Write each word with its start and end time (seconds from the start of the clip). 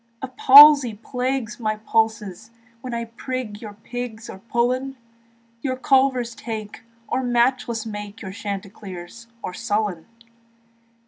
The 0.23 0.29
palsy 0.29 0.95
plagues 0.95 1.59
my 1.59 1.75
pulses 1.75 2.49
When 2.81 2.91
I 2.91 3.05
prig 3.05 3.61
your 3.61 3.73
pigs 3.73 4.31
or 4.31 4.39
pullen, 4.39 4.97
Your 5.61 5.75
culvers 5.75 6.33
take, 6.33 6.81
or 7.07 7.21
matchless 7.21 7.85
make 7.85 8.19
Your 8.23 8.31
Chanticleer 8.31 9.07
or 9.43 9.53
Sullen. 9.53 10.07